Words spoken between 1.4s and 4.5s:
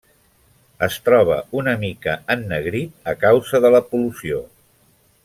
una mica ennegrit a causa de la pol·lució.